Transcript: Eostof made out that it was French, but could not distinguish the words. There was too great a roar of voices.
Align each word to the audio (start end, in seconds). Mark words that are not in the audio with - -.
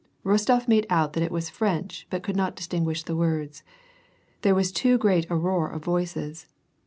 Eostof 0.25 0.67
made 0.67 0.87
out 0.89 1.13
that 1.13 1.21
it 1.21 1.31
was 1.31 1.51
French, 1.51 2.07
but 2.09 2.23
could 2.23 2.35
not 2.35 2.55
distinguish 2.55 3.03
the 3.03 3.15
words. 3.15 3.61
There 4.41 4.55
was 4.55 4.71
too 4.71 4.97
great 4.97 5.29
a 5.29 5.35
roar 5.35 5.69
of 5.69 5.83
voices. 5.83 6.47